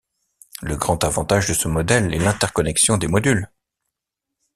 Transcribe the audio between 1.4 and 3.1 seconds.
de ce modèle est l'interconnexion des